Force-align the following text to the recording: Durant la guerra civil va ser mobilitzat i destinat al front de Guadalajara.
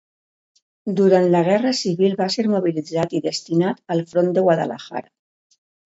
Durant 0.99 1.27
la 1.35 1.41
guerra 1.49 1.75
civil 1.81 2.17
va 2.23 2.29
ser 2.37 2.47
mobilitzat 2.55 3.17
i 3.21 3.25
destinat 3.29 3.87
al 3.97 4.05
front 4.15 4.37
de 4.39 4.49
Guadalajara. 4.51 5.19